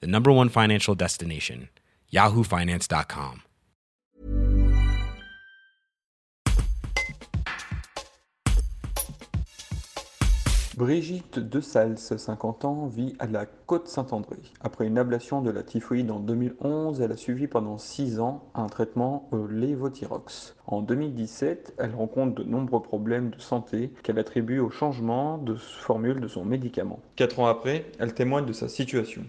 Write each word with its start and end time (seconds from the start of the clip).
the 0.00 0.06
number 0.06 0.30
one 0.32 0.48
financial 0.48 0.94
destination, 0.94 1.68
yahoofinance.com. 2.12 3.42
Brigitte 10.76 11.38
Desals, 11.38 12.18
50 12.18 12.64
ans, 12.64 12.86
vit 12.88 13.14
à 13.20 13.26
la 13.26 13.46
Côte-Saint-André. 13.46 14.38
Après 14.60 14.86
une 14.86 14.98
ablation 14.98 15.40
de 15.40 15.52
la 15.52 15.62
typhoïde 15.62 16.10
en 16.10 16.18
2011, 16.18 17.00
elle 17.00 17.12
a 17.12 17.16
suivi 17.16 17.46
pendant 17.46 17.78
6 17.78 18.18
ans 18.18 18.50
un 18.54 18.66
traitement 18.66 19.28
au 19.30 19.46
lévothyrox. 19.46 20.56
En 20.66 20.82
2017, 20.82 21.74
elle 21.78 21.94
rencontre 21.94 22.34
de 22.34 22.42
nombreux 22.42 22.82
problèmes 22.82 23.30
de 23.30 23.40
santé 23.40 23.92
qu'elle 24.02 24.18
attribue 24.18 24.58
au 24.58 24.70
changement 24.70 25.38
de 25.38 25.54
formule 25.54 26.20
de 26.20 26.26
son 26.26 26.44
médicament. 26.44 26.98
4 27.16 27.38
ans 27.38 27.46
après, 27.46 27.86
elle 28.00 28.12
témoigne 28.12 28.46
de 28.46 28.52
sa 28.52 28.68
situation. 28.68 29.22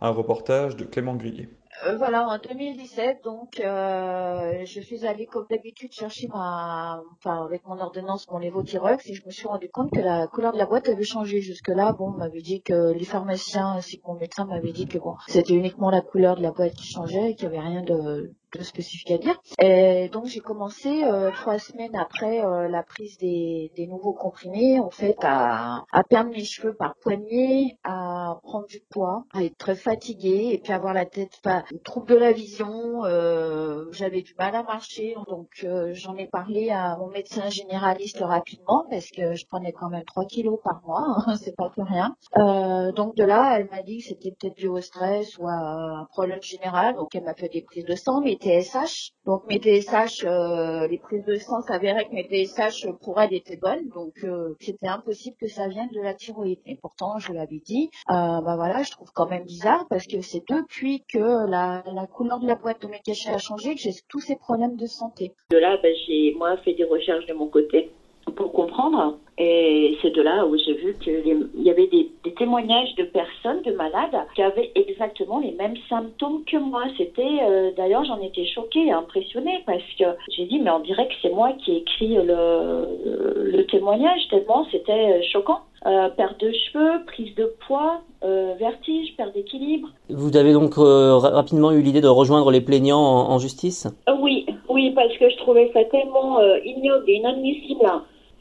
Un 0.00 0.10
reportage 0.10 0.76
de 0.76 0.84
Clément 0.84 1.16
Grillet. 1.16 1.48
Euh, 1.84 1.96
voilà, 1.98 2.26
en 2.26 2.38
2017, 2.38 3.18
donc, 3.22 3.60
euh, 3.60 4.64
je 4.64 4.80
suis 4.80 5.06
allée 5.06 5.26
comme 5.26 5.46
d'habitude 5.50 5.92
chercher 5.92 6.26
ma, 6.28 7.02
enfin, 7.18 7.44
avec 7.44 7.66
mon 7.66 7.78
ordonnance, 7.78 8.26
mon 8.30 8.38
lévothyrox, 8.38 9.06
et 9.06 9.14
je 9.14 9.26
me 9.26 9.30
suis 9.30 9.46
rendu 9.46 9.68
compte 9.68 9.90
que 9.90 10.00
la 10.00 10.26
couleur 10.26 10.52
de 10.52 10.58
la 10.58 10.64
boîte 10.64 10.88
avait 10.88 11.04
changé. 11.04 11.40
Jusque-là, 11.40 11.92
bon, 11.92 12.12
on 12.14 12.18
m'avait 12.18 12.40
dit 12.40 12.62
que 12.62 12.92
les 12.92 13.04
pharmaciens 13.04 13.72
ainsi 13.72 14.00
que 14.00 14.06
mon 14.06 14.14
médecin 14.14 14.46
m'avait 14.46 14.72
dit 14.72 14.86
que 14.86 14.98
bon, 14.98 15.16
c'était 15.28 15.54
uniquement 15.54 15.90
la 15.90 16.00
couleur 16.00 16.36
de 16.36 16.42
la 16.42 16.50
boîte 16.50 16.74
qui 16.74 16.86
changeait 16.86 17.32
et 17.32 17.34
qu'il 17.34 17.48
n'y 17.50 17.56
avait 17.56 17.66
rien 17.66 17.82
de, 17.82 18.34
spécifique 18.64 19.10
à 19.10 19.18
dire. 19.18 19.38
Et 19.60 20.08
donc 20.10 20.26
j'ai 20.26 20.40
commencé 20.40 21.04
euh, 21.04 21.30
trois 21.32 21.58
semaines 21.58 21.96
après 21.96 22.44
euh, 22.44 22.68
la 22.68 22.82
prise 22.82 23.18
des, 23.18 23.72
des, 23.76 23.86
nouveaux 23.86 24.12
comprimés, 24.12 24.80
en 24.80 24.90
fait, 24.90 25.16
à, 25.22 25.84
à 25.92 26.02
perdre 26.04 26.30
mes 26.30 26.44
cheveux 26.44 26.74
par 26.74 26.94
poignée, 26.96 27.78
à 27.84 28.38
prendre 28.42 28.66
du 28.66 28.80
poids, 28.90 29.24
à 29.32 29.42
être 29.42 29.56
très 29.56 29.76
fatiguée 29.76 30.50
et 30.52 30.58
puis 30.58 30.72
avoir 30.72 30.94
la 30.94 31.06
tête, 31.06 31.40
pas 31.42 31.64
trouble 31.84 32.08
de 32.08 32.16
la 32.16 32.32
vision. 32.32 33.04
Euh, 33.04 33.86
J'avais 33.92 34.22
du 34.22 34.34
mal 34.38 34.54
à 34.54 34.62
marcher, 34.62 35.14
donc 35.28 35.48
euh, 35.64 35.90
j'en 35.92 36.16
ai 36.16 36.26
parlé 36.26 36.70
à 36.70 36.96
mon 36.98 37.08
médecin 37.08 37.48
généraliste 37.48 38.20
rapidement 38.20 38.84
parce 38.90 39.10
que 39.10 39.34
je 39.34 39.46
prenais 39.46 39.72
quand 39.72 39.88
même 39.88 40.04
3 40.04 40.24
kilos 40.26 40.58
par 40.62 40.82
mois, 40.86 41.04
hein, 41.26 41.36
c'est 41.42 41.56
pas 41.56 41.70
plus 41.70 41.82
rien. 41.82 42.14
Euh, 42.36 42.92
donc 42.92 43.14
de 43.16 43.24
là, 43.24 43.58
elle 43.58 43.68
m'a 43.70 43.82
dit 43.82 43.98
que 43.98 44.04
c'était 44.04 44.30
peut-être 44.32 44.56
dû 44.56 44.68
au 44.68 44.80
stress 44.80 45.36
ou 45.38 45.46
à 45.48 45.52
un 45.52 46.04
problème 46.06 46.42
général, 46.42 46.94
donc 46.96 47.14
elle 47.14 47.24
m'a 47.24 47.34
fait 47.34 47.48
des 47.48 47.62
prises 47.62 47.84
de 47.84 47.94
sang, 47.94 48.20
mais 48.20 48.36
TSH. 48.46 49.10
Donc 49.24 49.42
mes 49.48 49.58
TSH, 49.58 50.24
euh, 50.24 50.86
les 50.86 50.98
prises 50.98 51.24
de 51.24 51.36
sang 51.36 51.62
s'avéraient 51.62 52.04
que 52.04 52.14
mes 52.14 52.24
TSH 52.24 52.86
pour 53.02 53.20
elle 53.20 53.34
étaient 53.34 53.56
bonnes, 53.56 53.88
donc 53.88 54.14
euh, 54.22 54.54
c'était 54.60 54.86
impossible 54.86 55.36
que 55.40 55.48
ça 55.48 55.66
vienne 55.66 55.88
de 55.92 56.00
la 56.00 56.14
thyroïde. 56.14 56.60
Et 56.66 56.76
pourtant, 56.76 57.18
je 57.18 57.32
l'avais 57.32 57.60
dit, 57.64 57.90
euh, 58.10 58.40
bah 58.40 58.54
voilà, 58.56 58.82
je 58.82 58.90
trouve 58.92 59.10
quand 59.14 59.28
même 59.28 59.44
bizarre 59.44 59.86
parce 59.90 60.06
que 60.06 60.20
c'est 60.20 60.44
depuis 60.48 61.04
que 61.12 61.48
la, 61.50 61.82
la 61.92 62.06
couleur 62.06 62.38
de 62.38 62.46
la 62.46 62.54
boîte 62.54 62.82
de 62.82 62.86
mes 62.86 63.00
cachets 63.00 63.30
a 63.30 63.38
changé 63.38 63.74
que 63.74 63.80
j'ai 63.80 63.92
tous 64.08 64.20
ces 64.20 64.36
problèmes 64.36 64.76
de 64.76 64.86
santé. 64.86 65.32
De 65.50 65.58
là, 65.58 65.76
bah, 65.82 65.88
j'ai 66.06 66.34
moi 66.36 66.56
fait 66.58 66.74
des 66.74 66.84
recherches 66.84 67.26
de 67.26 67.34
mon 67.34 67.48
côté 67.48 67.90
pour 68.34 68.52
comprendre. 68.52 69.18
Et 69.38 69.98
c'est 70.00 70.10
de 70.10 70.22
là 70.22 70.46
où 70.46 70.56
j'ai 70.56 70.72
vu 70.74 70.96
qu'il 70.98 71.48
y 71.58 71.70
avait 71.70 71.88
des, 71.88 72.10
témoignages 72.38 72.94
de 72.96 73.04
personnes, 73.04 73.62
de 73.62 73.72
malades, 73.72 74.16
qui 74.34 74.42
avaient 74.42 74.72
exactement 74.74 75.38
les 75.38 75.52
mêmes 75.52 75.76
symptômes 75.88 76.42
que 76.44 76.56
moi. 76.56 76.82
C'était, 76.96 77.38
euh, 77.42 77.70
d'ailleurs, 77.76 78.04
j'en 78.04 78.20
étais 78.20 78.46
choquée 78.46 78.86
et 78.86 78.92
impressionnée 78.92 79.62
parce 79.66 79.82
que 79.98 80.04
j'ai 80.34 80.46
dit, 80.46 80.58
mais 80.58 80.70
on 80.70 80.80
dirait 80.80 81.06
que 81.08 81.14
c'est 81.22 81.30
moi 81.30 81.52
qui 81.64 81.72
ai 81.72 81.76
écrit 81.78 82.14
le, 82.14 83.50
le 83.50 83.66
témoignage, 83.66 84.20
tellement 84.30 84.66
c'était 84.70 85.22
choquant. 85.24 85.60
Euh, 85.86 86.08
perte 86.08 86.40
de 86.40 86.50
cheveux, 86.50 87.04
prise 87.06 87.34
de 87.36 87.54
poids, 87.66 88.00
euh, 88.24 88.54
vertige, 88.58 89.14
perte 89.16 89.34
d'équilibre. 89.34 89.88
Vous 90.10 90.36
avez 90.36 90.52
donc 90.52 90.74
rapidement 90.76 91.70
eu 91.72 91.80
l'idée 91.80 92.00
de 92.00 92.08
rejoindre 92.08 92.50
les 92.50 92.60
plaignants 92.60 92.98
en, 92.98 93.38
justice? 93.38 93.86
Oui, 94.20 94.46
oui, 94.68 94.90
parce 94.94 95.16
que 95.16 95.28
je 95.30 95.36
trouvais 95.36 95.70
ça 95.72 95.84
tellement 95.84 96.40
ignoble 96.64 97.04
et 97.08 97.14
inadmissible 97.16 97.86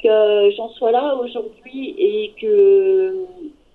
que 0.05 0.55
j'en 0.55 0.69
sois 0.69 0.91
là 0.91 1.15
aujourd'hui 1.15 1.95
et 1.97 2.33
que 2.39 3.25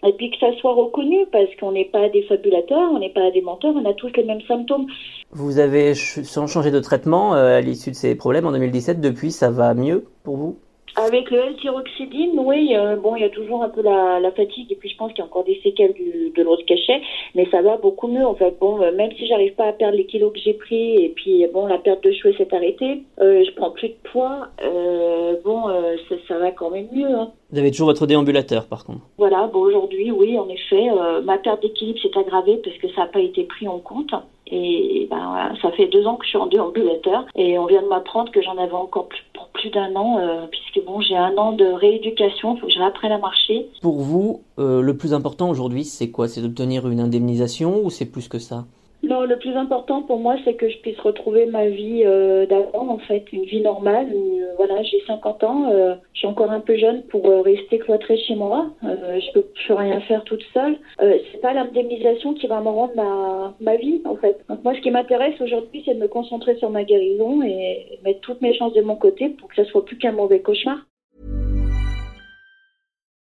et 0.03 0.13
puis 0.15 0.31
que 0.31 0.39
ça 0.39 0.57
soit 0.61 0.73
reconnu 0.73 1.27
parce 1.31 1.49
qu'on 1.59 1.73
n'est 1.73 1.85
pas 1.85 2.09
des 2.09 2.23
fabulateurs, 2.23 2.91
on 2.93 2.99
n'est 2.99 3.13
pas 3.13 3.31
des 3.33 3.43
menteurs, 3.43 3.75
on 3.77 3.85
a 3.85 3.93
tous 3.93 4.11
les 4.17 4.25
mêmes 4.25 4.41
symptômes. 4.49 4.87
Vous 5.31 5.59
avez 5.59 5.95
changé 5.95 6.71
de 6.71 6.81
traitement 6.81 7.35
euh, 7.35 7.59
à 7.59 7.61
l'issue 7.61 7.91
de 7.91 7.97
ces 7.97 8.15
problèmes 8.15 8.47
en 8.47 8.53
2017. 8.53 9.01
Depuis, 9.01 9.31
ça 9.31 9.51
va 9.51 9.75
mieux 9.75 10.07
pour 10.25 10.37
vous? 10.37 10.59
Avec 10.97 11.31
le 11.31 11.39
L-tyroxidine, 11.39 12.39
oui, 12.39 12.75
euh, 12.75 12.97
bon, 12.97 13.17
il 13.17 13.23
y 13.23 13.25
a 13.25 13.31
toujours 13.31 13.63
un 13.63 13.69
peu 13.69 13.83
la, 13.83 14.21
la 14.21 14.31
fatigue 14.33 14.71
et 14.71 14.75
puis 14.75 14.89
je 14.89 14.97
pense 14.97 15.11
qu'il 15.13 15.19
y 15.19 15.23
a 15.23 15.25
encore 15.25 15.45
des 15.45 15.61
séquelles 15.63 15.93
du, 15.93 16.33
de 16.35 16.43
l'autre 16.43 16.65
cachet, 16.65 17.01
mais 17.35 17.47
ça 17.51 17.63
va 17.63 17.77
beaucoup 17.77 18.09
mieux 18.09 18.27
en 18.27 18.35
fait. 18.35 18.57
Bon, 18.61 18.83
euh, 18.83 18.93
même 18.93 19.11
si 19.17 19.27
j'arrive 19.27 19.55
pas 19.55 19.67
à 19.67 19.73
perdre 19.73 19.97
les 19.97 20.07
kilos 20.07 20.33
que 20.33 20.39
j'ai 20.41 20.55
pris 20.55 21.05
et 21.05 21.09
puis 21.11 21.47
bon, 21.53 21.67
la 21.67 21.79
perte 21.79 22.03
de 22.03 22.13
cheveux 22.13 22.35
s'est 22.35 22.55
arrêtée, 22.55 23.03
euh, 23.21 23.45
je 23.45 23.55
prends 23.55 23.71
plus 23.71 23.89
de 23.89 23.97
poids, 24.13 24.49
euh, 24.63 25.37
bon, 25.45 25.69
ça, 26.09 26.15
ça, 26.29 26.39
va 26.39 26.51
quand 26.51 26.71
même 26.71 26.89
mieux. 26.93 27.13
Hein. 27.13 27.31
Vous 27.51 27.59
avez 27.59 27.71
toujours 27.71 27.89
votre 27.89 28.07
déambulateur 28.07 28.67
par 28.67 28.85
contre. 28.85 29.01
Voilà, 29.19 29.49
bon, 29.53 29.61
aujourd'hui, 29.61 30.11
oui, 30.11 30.39
en 30.39 30.49
effet, 30.49 30.89
ma 31.25 31.39
perte 31.39 31.63
d'équilibre 31.63 31.99
s'est 32.01 32.19
aggravée 32.19 32.61
parce 32.65 32.77
que 32.79 32.89
ça 32.95 33.03
n'a 33.03 33.07
pas 33.07 33.21
été 33.21 33.45
pris 33.45 33.69
en 33.69 33.79
compte. 33.79 34.13
Et 34.53 35.07
ben 35.09 35.29
voilà, 35.29 35.53
ça 35.63 35.71
fait 35.73 35.87
deux 35.87 36.07
ans 36.07 36.17
que 36.17 36.25
je 36.25 36.31
suis 36.31 36.39
en 36.39 36.47
déambulateur 36.47 37.25
et 37.37 37.57
on 37.57 37.67
vient 37.67 37.83
de 37.83 37.87
m'apprendre 37.87 38.33
que 38.33 38.43
j'en 38.43 38.59
avais 38.59 38.73
encore 38.73 39.07
plus 39.07 39.23
pour 39.33 39.49
plus 39.49 39.71
d'un 39.71 39.95
an, 39.95 40.19
euh, 40.19 40.47
bon, 40.85 41.01
j'ai 41.01 41.17
un 41.17 41.37
an 41.37 41.53
de 41.53 41.65
rééducation, 41.65 42.55
il 42.55 42.61
faut 42.61 42.67
que 42.67 42.73
je 42.73 42.79
à 43.13 43.19
marcher. 43.19 43.69
Pour 43.83 44.01
vous, 44.01 44.43
euh, 44.59 44.81
le 44.81 44.97
plus 44.97 45.15
important 45.15 45.51
aujourd'hui, 45.51 45.85
c'est 45.85 46.11
quoi? 46.11 46.29
C'est 46.29 46.41
d'obtenir 46.41 46.89
une 46.89 47.01
indemnisation 47.01 47.81
ou 47.85 47.91
c'est 47.91 48.07
plus 48.07 48.29
que 48.29 48.39
ça? 48.39 48.67
Non, 49.11 49.23
le 49.23 49.39
plus 49.41 49.57
important 49.57 50.03
pour 50.03 50.21
moi, 50.21 50.37
c'est 50.45 50.55
que 50.55 50.69
je 50.69 50.79
puisse 50.79 51.01
retrouver 51.01 51.47
ma 51.47 51.67
vie 51.67 52.05
euh, 52.07 52.47
d'avant, 52.47 52.89
en 52.89 52.99
fait, 52.99 53.25
une 53.33 53.45
vie 53.45 53.61
normale. 53.61 54.07
Euh, 54.15 54.53
voilà, 54.57 54.85
j'ai 54.85 55.01
50 55.05 55.43
ans, 55.43 55.69
euh, 55.73 55.97
je 56.13 56.21
suis 56.21 56.29
encore 56.29 56.53
un 56.53 56.61
peu 56.61 56.77
jeune 56.77 57.03
pour 57.09 57.25
rester 57.45 57.81
cloîtrée 57.81 58.19
chez 58.19 58.37
moi. 58.37 58.71
je 58.85 59.33
peux 59.33 59.75
rien 59.75 60.01
faire 60.03 60.23
toute 60.23 60.45
seule. 60.55 60.79
c'est 61.01 61.41
pas 61.41 61.53
l'indemnisation 61.53 62.35
qui 62.35 62.47
va 62.47 62.61
me 62.61 62.69
rendre 62.69 62.95
ma, 62.95 63.53
ma 63.61 63.77
vie, 63.77 64.01
en 64.05 64.15
fait. 64.15 64.39
Donc 64.49 64.63
moi, 64.63 64.75
ce 64.77 64.81
qui 64.81 64.93
m'intéresse 64.93 65.41
aujourd'hui, 65.41 65.83
c'est 65.85 65.95
de 65.95 66.01
me 66.01 66.07
concentrer 66.07 66.55
sur 66.57 66.71
ma 66.71 66.85
guérison 66.85 67.43
et 67.43 67.99
mettre 68.05 68.21
toutes 68.21 68.41
mes 68.43 68.55
chances 68.55 68.75
de 68.75 68.83
mon 68.83 68.95
côté 68.95 69.31
pour 69.31 69.49
que 69.49 69.57
ça 69.57 69.65
soit 69.65 69.85
plus 69.85 69.99
qu'un 69.99 70.13
mauvais 70.13 70.41
cauchemar. 70.41 70.79